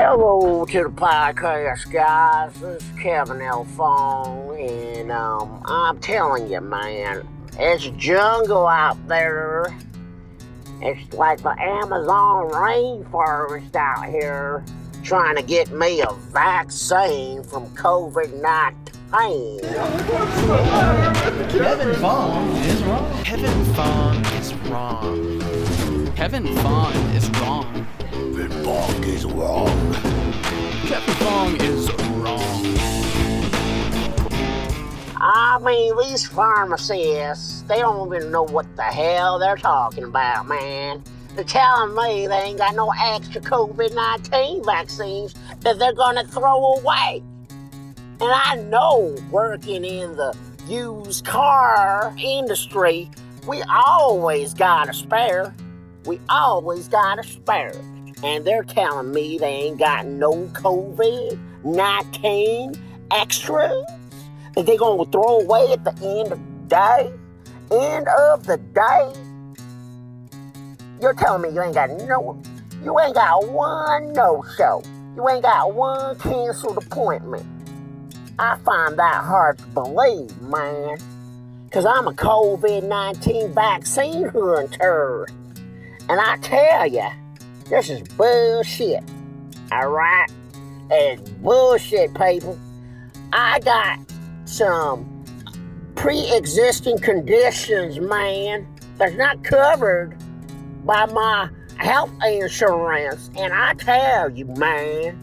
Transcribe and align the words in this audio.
Hello 0.00 0.64
to 0.64 0.84
the 0.84 0.90
podcast, 0.90 1.90
guys. 1.90 2.54
This 2.60 2.84
is 2.84 3.00
Kevin 3.00 3.42
L. 3.42 3.64
Fong, 3.64 4.56
and 4.56 5.10
um, 5.10 5.60
I'm 5.64 5.98
telling 5.98 6.48
you, 6.48 6.60
man, 6.60 7.26
it's 7.58 7.86
a 7.86 7.90
jungle 7.90 8.68
out 8.68 9.08
there. 9.08 9.76
It's 10.80 11.12
like 11.14 11.42
the 11.42 11.60
Amazon 11.60 12.48
rainforest 12.52 13.74
out 13.74 14.08
here 14.08 14.64
trying 15.02 15.34
to 15.34 15.42
get 15.42 15.72
me 15.72 16.00
a 16.00 16.12
vaccine 16.30 17.42
from 17.42 17.66
COVID 17.74 18.40
19. 18.40 19.60
Kevin 21.58 21.94
Fong 21.96 22.56
is 22.58 22.82
wrong. 22.84 23.24
Kevin 23.24 23.64
Fong 23.74 24.24
is 24.36 24.54
wrong. 24.54 26.12
Kevin 26.14 26.46
Fong 26.58 26.94
is 27.16 27.28
wrong. 27.30 27.88
Kevin 28.68 28.92
Fong 28.92 29.04
is 29.04 29.24
wrong. 29.24 29.94
Kevin 30.84 31.14
Fong 31.14 31.56
is 31.62 31.90
wrong. 32.20 32.76
I 35.16 35.58
mean, 35.64 35.96
these 35.96 36.26
pharmacists, 36.26 37.62
they 37.62 37.78
don't 37.78 38.14
even 38.14 38.30
know 38.30 38.42
what 38.42 38.66
the 38.76 38.82
hell 38.82 39.38
they're 39.38 39.56
talking 39.56 40.04
about, 40.04 40.48
man. 40.48 41.02
They're 41.34 41.44
telling 41.44 41.94
me 41.94 42.26
they 42.26 42.34
ain't 42.34 42.58
got 42.58 42.74
no 42.74 42.92
extra 43.00 43.40
COVID 43.40 43.94
19 43.94 44.62
vaccines 44.62 45.34
that 45.60 45.78
they're 45.78 45.94
gonna 45.94 46.26
throw 46.26 46.74
away. 46.74 47.22
And 48.20 48.30
I 48.30 48.56
know 48.56 49.16
working 49.30 49.82
in 49.82 50.14
the 50.16 50.36
used 50.66 51.24
car 51.24 52.14
industry, 52.22 53.10
we 53.46 53.62
always 53.62 54.52
got 54.52 54.90
a 54.90 54.92
spare. 54.92 55.54
We 56.04 56.20
always 56.28 56.86
got 56.88 57.18
a 57.18 57.24
spare. 57.24 57.72
And 58.24 58.44
they're 58.44 58.64
telling 58.64 59.12
me 59.12 59.38
they 59.38 59.46
ain't 59.46 59.78
got 59.78 60.06
no 60.06 60.32
COVID 60.48 61.38
19 61.64 62.74
extras 63.10 63.84
that 64.54 64.66
they 64.66 64.76
gonna 64.76 65.04
throw 65.06 65.40
away 65.40 65.72
at 65.72 65.84
the 65.84 65.92
end 66.04 66.32
of 66.32 66.38
the 66.38 66.68
day? 66.68 67.12
End 67.70 68.08
of 68.08 68.46
the 68.46 68.56
day? 68.56 69.12
You're 71.00 71.14
telling 71.14 71.42
me 71.42 71.50
you 71.50 71.62
ain't 71.62 71.74
got 71.74 71.90
no, 71.90 72.42
you 72.82 72.98
ain't 72.98 73.14
got 73.14 73.48
one 73.48 74.12
no 74.12 74.44
show. 74.56 74.82
You 75.14 75.28
ain't 75.28 75.42
got 75.42 75.74
one 75.74 76.18
canceled 76.18 76.78
appointment. 76.78 77.46
I 78.38 78.56
find 78.64 78.98
that 78.98 79.24
hard 79.24 79.58
to 79.58 79.66
believe, 79.66 80.40
man. 80.42 80.98
Cause 81.70 81.84
I'm 81.84 82.08
a 82.08 82.12
COVID 82.12 82.84
19 82.84 83.52
vaccine 83.52 84.28
hunter. 84.28 85.28
And 86.08 86.20
I 86.20 86.38
tell 86.38 86.86
ya, 86.86 87.10
this 87.68 87.90
is 87.90 88.02
bullshit. 88.16 89.04
Alright? 89.72 90.30
It's 90.90 91.30
bullshit, 91.30 92.14
people. 92.14 92.58
I 93.32 93.60
got 93.60 93.98
some 94.46 95.24
pre-existing 95.94 96.98
conditions, 96.98 98.00
man, 98.00 98.66
that's 98.96 99.14
not 99.16 99.42
covered 99.44 100.16
by 100.84 101.06
my 101.06 101.50
health 101.76 102.10
insurance. 102.24 103.30
And 103.36 103.52
I 103.52 103.74
tell 103.74 104.30
you, 104.30 104.46
man, 104.46 105.22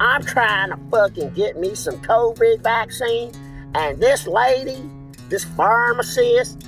I'm 0.00 0.22
trying 0.24 0.70
to 0.70 0.78
fucking 0.90 1.30
get 1.30 1.58
me 1.58 1.74
some 1.74 2.00
COVID 2.02 2.62
vaccine, 2.62 3.32
and 3.74 4.00
this 4.00 4.26
lady, 4.26 4.82
this 5.28 5.44
pharmacist, 5.44 6.66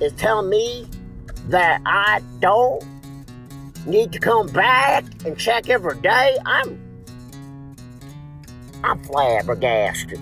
is 0.00 0.12
telling 0.12 0.50
me 0.50 0.86
that 1.48 1.80
I 1.86 2.20
don't 2.40 2.84
need 3.86 4.12
to 4.12 4.18
come 4.18 4.46
back 4.48 5.04
and 5.24 5.38
check 5.38 5.68
every 5.68 6.00
day. 6.00 6.36
I'm 6.44 6.80
I'm 8.84 9.02
flabbergasted. 9.04 10.20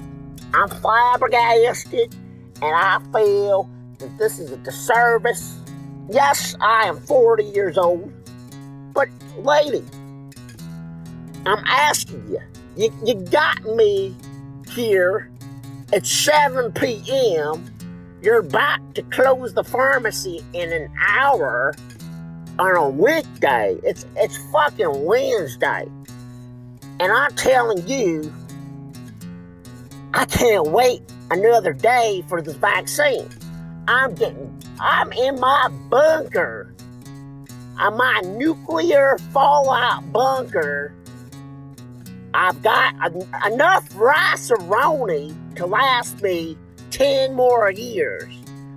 I'm 0.52 0.68
flabbergasted, 0.68 2.14
and 2.60 2.76
I 2.76 2.98
feel 3.12 3.70
that 3.98 4.18
this 4.18 4.38
is 4.38 4.50
a 4.50 4.56
disservice. 4.58 5.58
Yes, 6.10 6.56
I 6.60 6.86
am 6.86 6.98
40 7.00 7.44
years 7.44 7.78
old, 7.78 8.12
but 8.92 9.08
lady, 9.38 9.84
I'm 11.46 11.64
asking 11.66 12.26
you, 12.28 12.40
you, 12.76 12.92
you 13.04 13.14
got 13.14 13.62
me 13.76 14.14
here 14.72 15.30
at 15.92 16.06
7 16.06 16.72
p.m. 16.72 17.64
You're 18.22 18.40
about 18.40 18.94
to 18.96 19.02
close 19.04 19.54
the 19.54 19.64
pharmacy 19.64 20.44
in 20.52 20.72
an 20.72 20.92
hour 21.08 21.74
on 22.60 22.76
a 22.76 22.90
weekday. 22.90 23.78
It's 23.82 24.04
it's 24.16 24.36
fucking 24.52 25.04
Wednesday. 25.04 25.88
And 27.00 27.10
I'm 27.10 27.34
telling 27.34 27.86
you, 27.88 28.30
I 30.12 30.26
can't 30.26 30.66
wait 30.66 31.02
another 31.30 31.72
day 31.72 32.22
for 32.28 32.42
this 32.42 32.56
vaccine. 32.56 33.28
I'm 33.88 34.14
getting, 34.14 34.62
I'm 34.78 35.10
in 35.12 35.40
my 35.40 35.68
bunker. 35.88 36.74
I'm 37.78 37.96
my 37.96 38.20
nuclear 38.20 39.16
fallout 39.32 40.12
bunker. 40.12 40.92
I've 42.34 42.62
got 42.62 42.94
en- 43.02 43.52
enough 43.52 43.88
riceroni 43.94 45.34
to 45.56 45.64
last 45.64 46.22
me 46.22 46.58
10 46.90 47.32
more 47.32 47.70
years. 47.70 48.30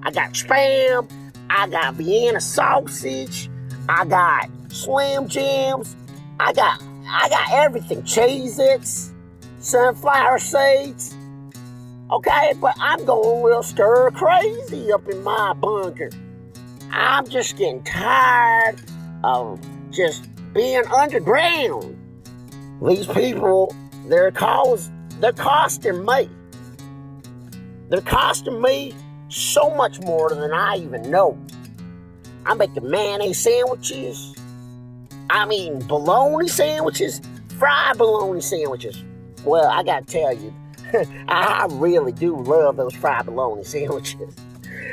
I 0.04 0.12
got 0.12 0.32
spam, 0.32 1.12
I 1.50 1.68
got 1.68 1.96
Vienna 1.96 2.40
sausage, 2.40 3.50
I 3.90 4.06
got 4.06 4.50
Slim 4.70 5.28
Jims, 5.28 5.96
I 6.40 6.54
got 6.54 6.82
I 7.08 7.30
got 7.30 7.52
everything. 7.52 8.02
Cheez-Its, 8.04 9.12
sunflower 9.60 10.40
seeds. 10.40 11.16
Okay, 12.12 12.54
but 12.60 12.76
I'm 12.80 13.04
going 13.06 13.44
real 13.44 13.64
stir 13.64 14.12
crazy 14.12 14.92
up 14.92 15.08
in 15.10 15.24
my 15.24 15.54
bunker. 15.54 16.10
I'm 16.92 17.28
just 17.28 17.58
getting 17.58 17.84
tired 17.84 18.80
of 19.24 19.60
just 19.92 20.28
being 20.54 20.86
underground. 20.88 21.98
These 22.86 23.08
people, 23.08 23.76
they're 24.08 24.32
cause 24.32 24.92
they're 25.20 25.34
costing 25.34 26.06
me. 26.06 26.30
They're 27.90 28.02
costing 28.02 28.62
me 28.62 28.94
so 29.30 29.74
much 29.76 30.00
more 30.02 30.30
than 30.30 30.52
I 30.52 30.78
even 30.78 31.10
know. 31.10 31.38
I'm 32.46 32.58
making 32.58 32.90
mayonnaise 32.90 33.40
sandwiches. 33.40 34.36
I 35.30 35.46
mean 35.46 35.80
bologna 35.88 36.48
sandwiches, 36.48 37.22
fried 37.58 37.98
bologna 37.98 38.42
sandwiches. 38.42 39.04
Well, 39.46 39.70
I 39.70 39.84
gotta 39.84 40.06
tell 40.06 40.34
you, 40.34 40.54
I 41.28 41.68
really 41.72 42.12
do 42.12 42.36
love 42.36 42.78
those 42.78 42.96
fried 42.96 43.26
bologna 43.26 43.64
sandwiches. 43.64 44.36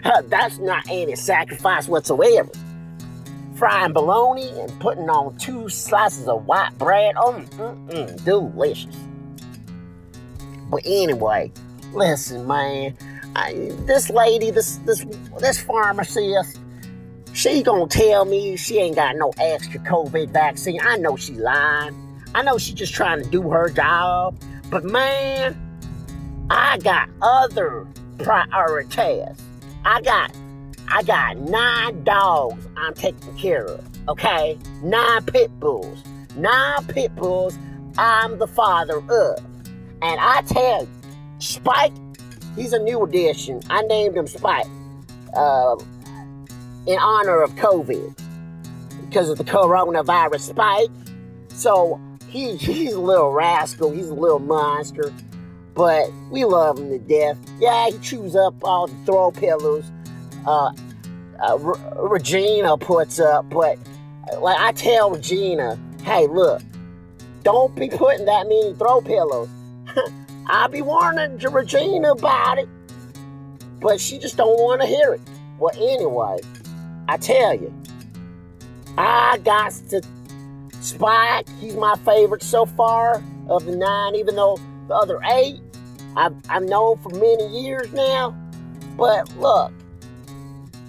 That's 0.25 0.59
not 0.59 0.84
any 0.88 1.16
sacrifice 1.16 1.88
whatsoever. 1.88 2.50
Frying 3.56 3.93
bologna 3.93 4.49
and 4.61 4.81
putting 4.81 5.11
on 5.11 5.37
two 5.37 5.69
slices 5.69 6.27
of 6.27 6.47
white 6.47 6.77
bread, 6.78 7.15
oh, 7.19 7.32
mm, 7.32 7.91
mm, 7.91 8.25
delicious. 8.25 8.97
But 10.71 10.82
anyway, 10.84 11.53
listen, 11.93 12.47
man, 12.47 12.97
I, 13.37 13.72
this 13.87 14.09
lady, 14.09 14.50
this 14.50 14.77
this 14.87 15.05
this 15.38 15.61
pharmacist, 15.61 16.59
she 17.33 17.63
gonna 17.63 17.87
tell 17.87 18.25
me 18.25 18.57
she 18.57 18.79
ain't 18.79 18.97
got 18.97 19.17
no 19.17 19.33
extra 19.39 19.81
COVID 19.81 20.31
vaccine. 20.31 20.81
I 20.83 20.97
know 20.97 21.17
she 21.17 21.35
lying. 21.35 21.97
I 22.35 22.43
know 22.43 22.59
she 22.59 22.75
just 22.75 22.95
trying 22.95 23.23
to 23.23 23.29
do 23.29 23.51
her 23.51 23.69
job. 23.69 24.39
But 24.71 24.85
man, 24.85 25.57
I 26.51 26.79
got 26.79 27.09
other 27.23 27.87
priorities. 28.19 29.37
I 29.85 30.01
got 30.03 30.33
I 30.89 31.03
got 31.05 31.37
nine 31.39 32.03
dogs 32.03 32.67
I'm 32.77 32.95
taking 32.95 33.37
care 33.37 33.65
of. 33.65 34.09
Okay? 34.09 34.59
Nine 34.83 35.25
pit 35.25 35.51
bulls. 35.61 36.03
Nine 36.37 36.85
pit 36.87 37.15
bulls 37.15 37.56
I'm 37.97 38.38
the 38.38 38.47
father 38.47 38.99
of. 38.99 39.38
And 40.03 40.21
I 40.21 40.43
tell 40.43 40.83
you, 40.83 40.88
Spike, 41.38 41.93
he's 42.56 42.73
a 42.73 42.79
new 42.79 43.05
addition. 43.05 43.61
I 43.71 43.83
named 43.83 44.17
him 44.17 44.26
Spike. 44.26 44.67
Uh, 45.35 45.76
in 46.90 46.98
honor 46.98 47.42
of 47.42 47.52
COVID. 47.52 48.19
Because 49.08 49.28
of 49.28 49.38
the 49.38 49.44
coronavirus 49.44 50.40
spike. 50.40 50.90
So 51.48 52.00
he, 52.28 52.56
he's 52.56 52.92
a 52.92 53.00
little 53.00 53.32
rascal, 53.32 53.90
he's 53.90 54.08
a 54.08 54.14
little 54.14 54.38
monster 54.38 55.12
but 55.72 56.12
we 56.31 56.44
love 56.44 56.78
him 56.78 56.90
to 56.90 56.98
death. 56.98 57.38
Yeah, 57.58 57.88
he 57.88 57.98
chews 58.00 58.37
up 58.37 58.54
all 58.64 58.88
the 58.88 59.04
throw 59.06 59.31
pillows 59.31 59.84
uh, 60.46 60.72
uh, 61.42 61.56
Regina 61.56 62.76
puts 62.76 63.19
up, 63.19 63.48
but 63.50 63.78
like 64.40 64.58
I 64.58 64.72
tell 64.72 65.10
Regina, 65.10 65.78
hey, 66.02 66.26
look, 66.26 66.62
don't 67.42 67.75
be 67.75 67.88
putting 67.88 68.26
that 68.26 68.46
many 68.46 68.75
throw 68.75 69.00
pillows. 69.00 69.48
I'll 70.46 70.69
be 70.69 70.82
warning 70.82 71.38
Regina 71.38 72.12
about 72.12 72.58
it, 72.58 72.69
but 73.81 74.00
she 74.00 74.19
just 74.19 74.37
don't 74.37 74.58
want 74.60 74.81
to 74.82 74.87
hear 74.87 75.14
it. 75.14 75.20
Well, 75.58 75.72
anyway, 75.75 76.38
I 77.11 77.17
tell 77.17 77.55
you, 77.55 77.75
I 78.97 79.39
got 79.39 79.73
to 79.91 80.01
Spike, 80.81 81.49
he's 81.59 81.75
my 81.75 81.97
favorite 82.05 82.41
so 82.41 82.65
far 82.65 83.21
of 83.49 83.67
the 83.67 83.75
nine, 83.75 84.15
even 84.15 84.37
though 84.37 84.57
the 84.87 84.95
other 84.95 85.21
eight 85.25 85.61
I've, 86.17 86.37
I've 86.49 86.62
known 86.62 86.99
for 86.99 87.09
many 87.09 87.49
years 87.49 87.93
now. 87.93 88.31
But 88.97 89.37
look, 89.39 89.73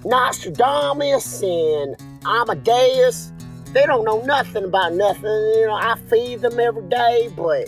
Nostradamus 0.06 1.42
and 1.42 1.96
Amadeus, 2.24 3.32
they 3.74 3.88
don't 3.88 4.06
know 4.06 4.22
nothing 4.22 4.66
about 4.66 4.94
nothing. 4.94 5.24
You 5.24 5.66
know, 5.66 5.74
I 5.74 5.98
feed 6.08 6.42
them 6.42 6.60
every 6.60 6.88
day, 6.88 7.34
but, 7.36 7.68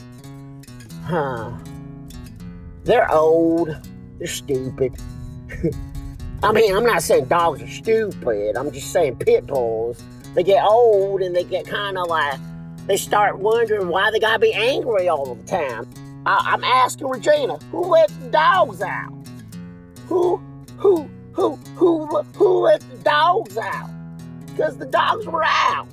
huh, 1.06 1.54
they're 2.84 3.12
old, 3.12 3.76
they're 4.20 4.28
stupid. 4.28 4.96
I 6.44 6.52
mean, 6.52 6.76
I'm 6.76 6.84
not 6.84 7.02
saying 7.02 7.26
dogs 7.26 7.62
are 7.62 7.70
stupid, 7.70 8.58
I'm 8.58 8.70
just 8.70 8.92
saying 8.92 9.16
pit 9.16 9.48
bulls. 9.48 10.04
They 10.36 10.44
get 10.44 10.62
old 10.66 11.22
and 11.22 11.34
they 11.34 11.46
get 11.46 11.66
kind 11.66 11.98
of 11.98 12.08
like, 12.08 12.38
they 12.86 12.98
start 12.98 13.40
wondering 13.40 13.88
why 13.88 14.12
they 14.12 14.20
gotta 14.20 14.40
be 14.40 14.52
angry 14.52 15.08
all 15.08 15.36
the 15.36 15.44
time. 15.44 15.88
I, 16.26 16.52
I'm 16.52 16.62
asking 16.66 17.08
Regina, 17.08 17.60
who 17.72 17.80
let 17.84 18.10
the 18.20 18.30
dogs 18.30 18.82
out? 18.82 19.14
Who, 20.08 20.36
who, 20.76 21.10
who, 21.32 21.56
who, 21.78 22.08
who 22.08 22.60
let 22.60 22.82
the 22.82 22.98
dogs 22.98 23.58
out? 23.58 23.90
Because 24.48 24.78
the 24.78 24.86
dogs 24.86 25.26
were 25.26 25.46
out. 25.46 25.88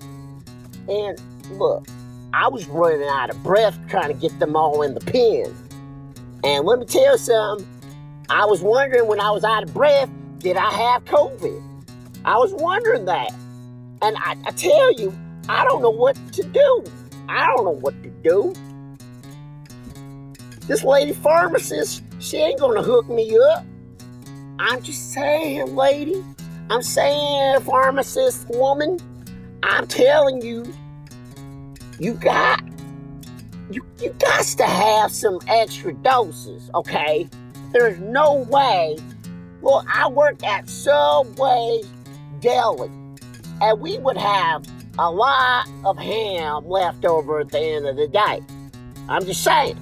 And 0.89 1.17
look, 1.61 1.87
I 2.33 2.49
was 2.49 2.67
running 2.67 3.07
out 3.09 3.31
of 3.31 3.41
breath 3.45 3.79
trying 3.89 4.09
to 4.09 4.15
get 4.15 4.37
them 4.41 4.57
all 4.57 4.83
in 4.83 4.95
the 4.95 5.01
pen. 5.01 5.55
And 6.43 6.65
let 6.65 6.81
me 6.81 6.87
tell 6.87 7.13
you 7.13 7.19
something. 7.19 7.69
I 8.29 8.47
was 8.47 8.63
wondering 8.63 9.07
when 9.07 9.21
I 9.21 9.31
was 9.31 9.45
out 9.45 9.63
of 9.63 9.73
breath, 9.73 10.11
did 10.41 10.57
I 10.57 10.71
have 10.71 11.05
COVID? 11.05 11.63
I 12.25 12.37
was 12.39 12.53
wondering 12.55 13.05
that. 13.05 13.31
And 14.03 14.17
I, 14.19 14.37
I 14.47 14.51
tell 14.53 14.93
you, 14.95 15.17
I 15.49 15.65
don't 15.65 15.83
know 15.83 15.91
what 15.91 16.17
to 16.33 16.43
do. 16.43 16.85
I 17.29 17.47
don't 17.47 17.65
know 17.65 17.71
what 17.71 18.03
to 18.03 18.09
do. 18.09 18.55
This 20.67 20.83
lady 20.83 21.13
pharmacist, 21.13 22.03
she 22.19 22.39
ain't 22.39 22.59
gonna 22.59 22.83
hook 22.83 23.09
me 23.09 23.37
up. 23.53 23.65
I'm 24.59 24.83
just 24.83 25.13
saying, 25.13 25.75
lady. 25.77 26.25
I'm 26.71 26.83
saying, 26.83 27.61
pharmacist 27.61 28.49
woman. 28.51 28.99
I'm 29.63 29.87
telling 29.87 30.41
you, 30.41 30.73
you 31.99 32.15
got 32.15 32.63
you 33.71 33.85
you 34.01 34.11
got 34.19 34.45
to 34.45 34.65
have 34.65 35.13
some 35.13 35.39
extra 35.49 35.93
doses, 35.93 36.71
okay? 36.75 37.29
There's 37.73 37.99
no 38.01 38.35
way. 38.35 38.97
Well, 39.61 39.85
I 39.93 40.09
work 40.09 40.43
at 40.43 40.69
Subway 40.69 41.83
Deli, 42.41 42.91
and 43.61 43.81
we 43.81 43.99
would 43.99 44.17
have 44.17 44.65
a 44.99 45.11
lot 45.11 45.69
of 45.85 45.99
ham 45.99 46.69
left 46.69 47.05
over 47.05 47.41
at 47.41 47.51
the 47.51 47.59
end 47.59 47.87
of 47.87 47.97
the 47.97 48.09
day. 48.09 48.43
I'm 49.09 49.25
just 49.25 49.43
saying. 49.45 49.79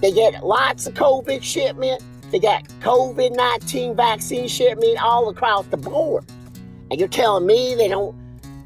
They 0.00 0.12
get 0.12 0.44
lots 0.44 0.86
of 0.86 0.94
COVID 0.94 1.42
shipment. 1.42 2.02
They 2.30 2.38
got 2.38 2.64
COVID 2.80 3.34
19 3.34 3.96
vaccine 3.96 4.48
shipment 4.48 5.02
all 5.02 5.28
across 5.28 5.64
the 5.66 5.76
board. 5.76 6.24
And 6.90 7.00
you're 7.00 7.08
telling 7.08 7.46
me 7.46 7.74
they 7.74 7.88
don't, 7.88 8.14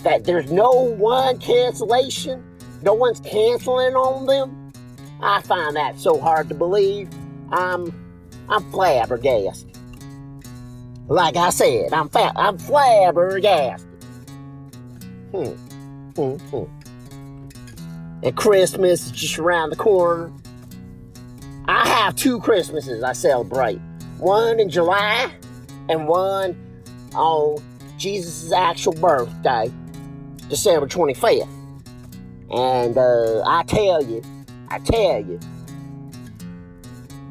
that 0.00 0.24
there's 0.24 0.50
no 0.50 0.70
one 0.70 1.38
cancellation? 1.38 2.44
No 2.82 2.94
one's 2.94 3.20
canceling 3.20 3.94
on 3.94 4.26
them? 4.26 4.72
I 5.22 5.42
find 5.42 5.76
that 5.76 5.98
so 5.98 6.18
hard 6.18 6.48
to 6.48 6.54
believe. 6.54 7.08
I'm, 7.50 7.92
I'm 8.50 8.68
flabbergasted. 8.72 9.78
Like 11.06 11.36
I 11.36 11.50
said, 11.50 11.92
I'm 11.92 12.08
fa- 12.08 12.32
I'm 12.34 12.58
flabbergasted. 12.58 13.88
Hmm. 15.30 15.52
Hmm. 16.16 16.36
Hmm. 16.50 16.64
And 18.24 18.36
Christmas 18.36 19.06
is 19.06 19.12
just 19.12 19.38
around 19.38 19.70
the 19.70 19.76
corner. 19.76 20.32
I 21.66 21.88
have 21.88 22.16
two 22.16 22.40
Christmases 22.40 23.04
I 23.04 23.12
celebrate. 23.12 23.80
One 24.18 24.58
in 24.58 24.68
July 24.68 25.32
and 25.88 26.08
one 26.08 26.56
on 27.14 27.62
Jesus' 27.98 28.52
actual 28.52 28.94
birthday, 28.94 29.72
December 30.48 30.88
25th. 30.88 31.48
And 32.52 32.98
uh, 32.98 33.42
I 33.46 33.62
tell 33.62 34.02
you, 34.02 34.22
I 34.68 34.80
tell 34.80 35.24
you, 35.24 35.38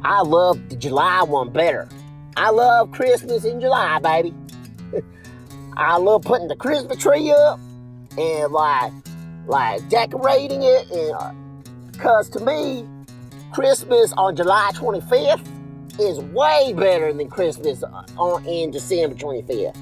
I 0.03 0.21
love 0.21 0.69
the 0.69 0.75
July 0.75 1.23
one 1.23 1.51
better. 1.51 1.89
I 2.37 2.51
love 2.51 2.91
Christmas 2.91 3.43
in 3.43 3.59
July, 3.59 3.99
baby. 3.99 4.33
I 5.77 5.97
love 5.97 6.21
putting 6.21 6.47
the 6.47 6.55
Christmas 6.55 6.97
tree 6.97 7.31
up 7.31 7.59
and 8.17 8.51
like, 8.51 8.93
like 9.45 9.87
decorating 9.89 10.63
it, 10.63 10.89
and 10.91 11.15
uh, 11.15 11.31
cause 11.99 12.29
to 12.29 12.39
me, 12.39 12.87
Christmas 13.51 14.13
on 14.13 14.35
July 14.35 14.71
25th 14.73 15.99
is 15.99 16.19
way 16.19 16.73
better 16.75 17.11
than 17.11 17.29
Christmas 17.29 17.83
on 18.17 18.45
in 18.45 18.71
December 18.71 19.15
25th. 19.15 19.75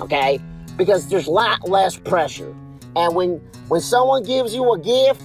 Okay, 0.00 0.40
because 0.76 1.08
there's 1.08 1.26
a 1.26 1.30
lot 1.30 1.68
less 1.68 1.96
pressure, 1.98 2.54
and 2.96 3.14
when 3.14 3.40
when 3.68 3.80
someone 3.80 4.22
gives 4.22 4.54
you 4.54 4.72
a 4.72 4.78
gift, 4.78 5.22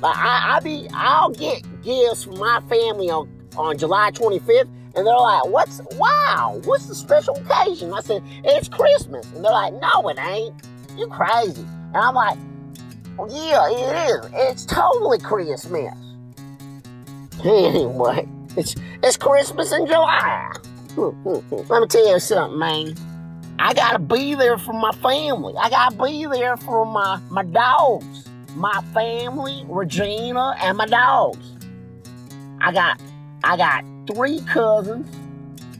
like 0.00 0.16
I, 0.16 0.56
I 0.56 0.60
be 0.60 0.88
I'll 0.92 1.30
get 1.30 1.62
gifts 1.82 2.24
from 2.24 2.38
my 2.38 2.60
family 2.68 3.10
on 3.10 3.28
on 3.56 3.78
July 3.78 4.10
25th, 4.12 4.68
and 4.94 5.06
they're 5.06 5.16
like, 5.16 5.46
"What's 5.46 5.80
wow? 5.96 6.60
What's 6.64 6.86
the 6.86 6.94
special 6.94 7.36
occasion?" 7.36 7.92
I 7.92 8.00
said, 8.00 8.22
"It's 8.44 8.68
Christmas," 8.68 9.26
and 9.34 9.44
they're 9.44 9.52
like, 9.52 9.74
"No, 9.74 10.08
it 10.08 10.18
ain't. 10.18 10.54
You 10.96 11.06
crazy?" 11.08 11.62
And 11.62 11.96
I'm 11.96 12.14
like, 12.14 12.38
well, 13.16 13.28
"Yeah, 13.30 13.68
it 13.70 14.10
is. 14.10 14.30
It's 14.34 14.66
totally 14.66 15.18
Christmas." 15.18 15.94
Anyway, 17.44 18.28
it's 18.56 18.76
it's 19.02 19.16
Christmas 19.16 19.72
in 19.72 19.86
July. 19.86 20.52
Let 20.96 21.82
me 21.82 21.86
tell 21.88 22.08
you 22.08 22.20
something, 22.20 22.58
man. 22.58 22.94
I 23.58 23.74
gotta 23.74 23.98
be 23.98 24.34
there 24.34 24.58
for 24.58 24.72
my 24.72 24.92
family. 24.92 25.54
I 25.58 25.70
gotta 25.70 25.96
be 25.96 26.26
there 26.26 26.56
for 26.56 26.84
my 26.84 27.18
my 27.30 27.42
dogs, 27.42 28.28
my 28.54 28.82
family, 28.92 29.64
Regina, 29.68 30.54
and 30.60 30.76
my 30.76 30.86
dogs. 30.86 31.56
I 32.60 32.72
got 32.72 33.00
I 33.44 33.56
got 33.56 33.84
three 34.14 34.40
cousins. 34.42 35.08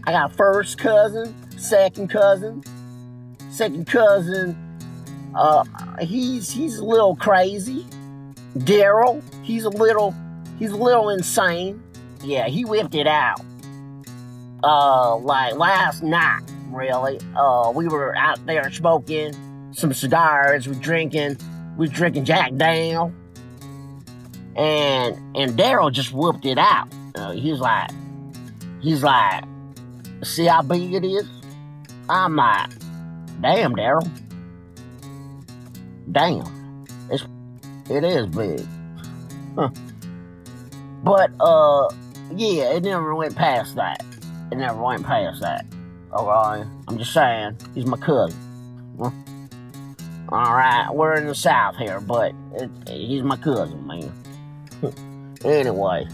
I 0.04 0.12
got 0.12 0.34
first 0.34 0.78
cousin, 0.78 1.34
second 1.58 2.10
cousin, 2.10 2.62
second 3.50 3.86
cousin. 3.86 4.56
Uh, 5.34 5.64
he's 6.00 6.50
he's 6.50 6.78
a 6.78 6.84
little 6.84 7.14
crazy. 7.16 7.86
Daryl, 8.58 9.22
he's 9.42 9.64
a 9.64 9.70
little 9.70 10.14
he's 10.58 10.72
a 10.72 10.76
little 10.76 11.08
insane. 11.10 11.82
Yeah, 12.22 12.48
he 12.48 12.64
whipped 12.64 12.94
it 12.94 13.06
out. 13.06 13.40
Uh, 14.64 15.16
like 15.16 15.54
last 15.56 16.02
night, 16.02 16.42
really. 16.68 17.20
Uh, 17.36 17.72
we 17.74 17.86
were 17.88 18.14
out 18.16 18.44
there 18.46 18.70
smoking 18.72 19.34
some 19.72 19.92
cigars. 19.94 20.68
We 20.68 20.74
drinking, 20.76 21.38
we 21.76 21.88
drinking 21.88 22.24
Jack 22.24 22.54
Daniel, 22.56 23.12
and 24.56 25.16
and 25.36 25.52
Daryl 25.52 25.92
just 25.92 26.12
whooped 26.12 26.44
it 26.44 26.58
out. 26.58 26.88
Uh, 27.14 27.32
he's 27.32 27.58
like, 27.58 27.90
he's 28.80 29.02
like, 29.02 29.44
see 30.22 30.46
how 30.46 30.62
big 30.62 30.94
it 30.94 31.04
is? 31.04 31.28
I'm 32.08 32.36
like, 32.36 32.70
damn, 33.40 33.74
Daryl. 33.74 34.08
Damn, 36.10 36.84
it's 37.10 37.24
it 37.88 38.04
is 38.04 38.26
big. 38.26 38.66
But 41.02 41.32
uh, 41.40 41.88
yeah, 42.36 42.74
it 42.74 42.84
never 42.84 43.14
went 43.14 43.34
past 43.34 43.74
that. 43.76 44.04
It 44.50 44.56
never 44.56 44.80
went 44.80 45.04
past 45.04 45.40
that. 45.40 45.66
Okay, 46.12 46.68
I'm 46.88 46.98
just 46.98 47.12
saying, 47.12 47.56
he's 47.74 47.86
my 47.86 47.96
cousin. 47.96 48.38
Huh? 48.98 49.10
All 50.28 50.54
right, 50.54 50.88
we're 50.92 51.14
in 51.14 51.26
the 51.26 51.34
south 51.34 51.76
here, 51.76 52.00
but 52.00 52.32
it, 52.54 52.70
he's 52.88 53.22
my 53.22 53.36
cousin, 53.36 53.86
man. 53.86 54.12
anyway, 55.44 56.06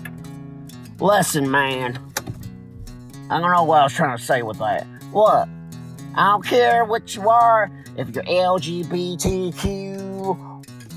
listen, 1.01 1.51
man. 1.51 1.99
I 3.31 3.41
don't 3.41 3.51
know 3.51 3.65
what 3.65 3.81
I 3.81 3.85
was 3.85 3.93
trying 3.93 4.17
to 4.17 4.23
say 4.23 4.43
with 4.43 4.59
that. 4.59 4.87
Look, 5.13 5.49
I 6.15 6.31
don't 6.31 6.45
care 6.45 6.85
what 6.85 7.15
you 7.15 7.29
are, 7.29 7.71
if 7.97 8.15
you're 8.15 8.25
LGBTQ 8.25 9.69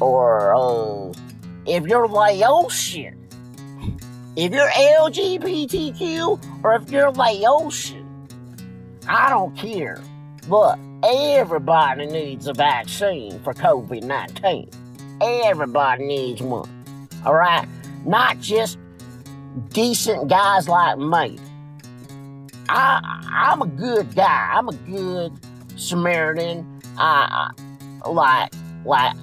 or 0.01 0.55
uh, 0.55 1.11
if 1.65 1.85
you're 1.85 2.07
Laotian. 2.07 3.17
If 4.35 4.53
you're 4.53 4.69
LGBTQ 4.69 6.63
or 6.63 6.75
if 6.75 6.89
you're 6.89 7.11
Laotian, 7.11 8.07
I 9.07 9.29
don't 9.29 9.55
care. 9.57 10.01
But 10.47 10.79
everybody 11.03 12.05
needs 12.05 12.47
a 12.47 12.53
vaccine 12.53 13.39
for 13.41 13.53
COVID 13.53 14.03
19. 14.03 14.69
Everybody 15.21 16.05
needs 16.05 16.41
one. 16.41 16.69
All 17.25 17.35
right? 17.35 17.67
Not 18.05 18.39
just 18.39 18.77
decent 19.69 20.27
guys 20.27 20.67
like 20.67 20.97
me. 20.97 21.39
I, 22.69 23.21
I'm 23.31 23.61
a 23.61 23.67
good 23.67 24.15
guy. 24.15 24.51
I'm 24.53 24.69
a 24.69 24.73
good 24.73 25.33
Samaritan. 25.75 26.81
I, 26.97 27.51
like, 28.07 28.53
like, 28.85 29.15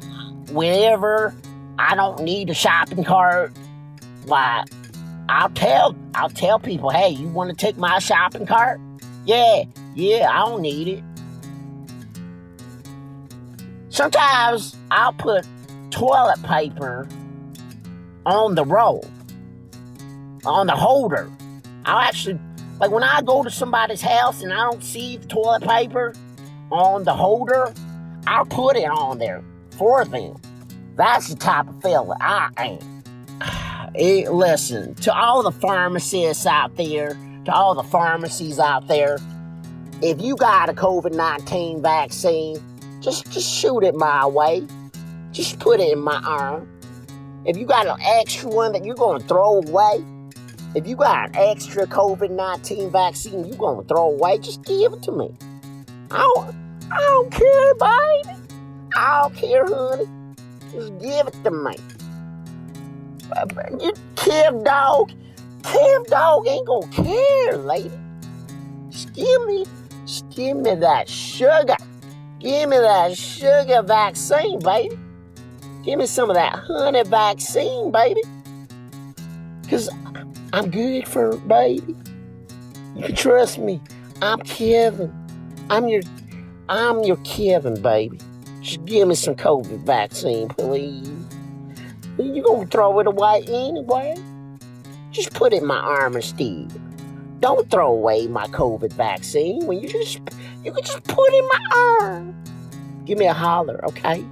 whenever 0.50 1.34
I 1.78 1.94
don't 1.94 2.22
need 2.22 2.50
a 2.50 2.54
shopping 2.54 3.04
cart, 3.04 3.52
like 4.26 4.68
I'll 5.28 5.50
tell 5.50 5.96
I'll 6.14 6.30
tell 6.30 6.58
people, 6.58 6.90
hey, 6.90 7.10
you 7.10 7.28
want 7.28 7.50
to 7.50 7.56
take 7.56 7.76
my 7.76 7.98
shopping 7.98 8.46
cart? 8.46 8.80
Yeah, 9.24 9.64
yeah, 9.94 10.30
I 10.30 10.46
don't 10.46 10.62
need 10.62 10.88
it. 10.88 11.04
Sometimes 13.90 14.76
I'll 14.90 15.12
put 15.12 15.46
toilet 15.90 16.42
paper 16.42 17.08
on 18.26 18.54
the 18.54 18.64
roll, 18.64 19.04
on 20.48 20.66
the 20.66 20.74
holder. 20.74 21.30
I'll 21.84 21.98
actually, 21.98 22.38
like 22.80 22.90
when 22.90 23.02
I 23.02 23.22
go 23.22 23.42
to 23.42 23.50
somebody's 23.50 24.00
house 24.00 24.42
and 24.42 24.52
I 24.52 24.70
don't 24.70 24.82
see 24.82 25.18
the 25.18 25.26
toilet 25.26 25.62
paper 25.62 26.14
on 26.70 27.04
the 27.04 27.14
holder, 27.14 27.72
I'll 28.26 28.46
put 28.46 28.76
it 28.76 28.88
on 28.88 29.18
there 29.18 29.44
for 29.70 30.04
them. 30.04 30.36
That's 30.96 31.28
the 31.28 31.36
type 31.36 31.68
of 31.68 31.80
fella 31.80 32.16
I 32.20 32.50
am. 32.56 33.04
Eh, 33.94 34.28
listen, 34.28 34.94
to 34.96 35.12
all 35.12 35.42
the 35.42 35.50
pharmacists 35.50 36.44
out 36.44 36.76
there, 36.76 37.16
to 37.46 37.52
all 37.52 37.74
the 37.74 37.82
pharmacies 37.82 38.58
out 38.58 38.86
there, 38.86 39.18
if 40.02 40.20
you 40.20 40.36
got 40.36 40.68
a 40.68 40.74
COVID 40.74 41.14
19 41.14 41.82
vaccine, 41.82 42.60
just, 43.00 43.32
just 43.32 43.50
shoot 43.50 43.82
it 43.82 43.94
my 43.94 44.26
way. 44.26 44.66
Just 45.32 45.58
put 45.58 45.80
it 45.80 45.90
in 45.90 46.00
my 46.00 46.22
arm. 46.24 46.68
If 47.44 47.56
you 47.56 47.64
got 47.64 47.86
an 47.86 47.96
extra 48.00 48.50
one 48.50 48.72
that 48.72 48.84
you're 48.84 48.94
going 48.94 49.22
to 49.22 49.26
throw 49.26 49.62
away, 49.62 50.04
if 50.74 50.86
you 50.86 50.96
got 50.96 51.30
an 51.30 51.36
extra 51.36 51.86
COVID 51.86 52.30
19 52.30 52.90
vaccine 52.90 53.44
you're 53.46 53.56
going 53.56 53.82
to 53.82 53.88
throw 53.88 54.10
away, 54.10 54.38
just 54.38 54.62
give 54.64 54.92
it 54.92 55.02
to 55.04 55.12
me. 55.12 55.34
I 56.10 56.18
don't, 56.18 56.54
I 56.90 56.98
don't 56.98 57.30
care, 57.30 57.74
baby. 57.74 58.38
I 58.96 59.22
don't 59.22 59.34
care, 59.34 59.66
honey. 59.66 60.06
Just 60.72 60.98
give 60.98 61.26
it 61.26 61.44
to 61.44 61.50
me. 61.50 61.76
You 63.80 63.92
Kev 64.16 64.64
dog, 64.64 65.12
Kev 65.62 66.06
dog 66.06 66.46
ain't 66.46 66.66
gonna 66.66 66.88
care, 66.88 67.56
lady. 67.58 67.90
Just 68.88 69.12
give 69.12 69.46
me, 69.46 69.64
just 70.06 70.28
give 70.30 70.56
me 70.56 70.74
that 70.74 71.08
sugar. 71.08 71.76
Give 72.40 72.68
me 72.68 72.78
that 72.78 73.16
sugar 73.16 73.82
vaccine, 73.82 74.60
baby. 74.60 74.98
Give 75.84 75.98
me 75.98 76.06
some 76.06 76.30
of 76.30 76.36
that 76.36 76.54
honey 76.54 77.02
vaccine, 77.04 77.90
baby. 77.90 78.22
Cause 79.68 79.90
I'm 80.52 80.70
good 80.70 81.06
for 81.06 81.36
baby. 81.36 81.94
You 82.96 83.04
can 83.04 83.14
trust 83.14 83.58
me. 83.58 83.82
I'm 84.22 84.40
Kevin. 84.40 85.12
I'm 85.68 85.88
your, 85.88 86.02
I'm 86.68 87.04
your 87.04 87.18
Kevin, 87.18 87.80
baby. 87.82 88.18
Just 88.62 88.84
give 88.86 89.08
me 89.08 89.14
some 89.14 89.34
COVID 89.34 89.80
vaccine, 89.84 90.48
please. 90.48 91.10
You 92.18 92.42
gonna 92.42 92.66
throw 92.66 92.98
it 93.00 93.06
away 93.06 93.44
anyway? 93.46 94.16
Just 95.10 95.34
put 95.34 95.52
it 95.52 95.62
in 95.62 95.66
my 95.66 95.78
arm 95.78 96.16
instead. 96.16 96.72
Don't 97.40 97.70
throw 97.70 97.92
away 97.92 98.26
my 98.26 98.46
COVID 98.48 98.92
vaccine 98.94 99.66
when 99.66 99.80
you 99.80 99.88
just 99.88 100.18
you 100.64 100.72
can 100.72 100.82
just 100.82 101.04
put 101.04 101.28
it 101.28 101.34
in 101.34 101.46
my 101.46 101.98
arm. 102.00 102.44
Give 103.04 103.18
me 103.18 103.26
a 103.26 103.34
holler, 103.34 103.84
okay? 103.84 104.24